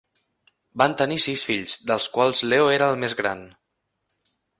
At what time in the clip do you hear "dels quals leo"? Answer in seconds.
1.91-2.71